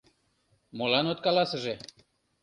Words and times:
Молан 0.77 1.05
от 1.13 1.19
каласыже? 1.25 1.75